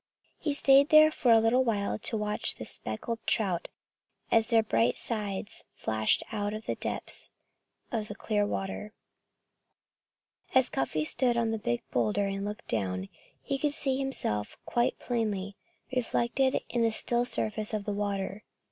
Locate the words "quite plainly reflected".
14.65-16.57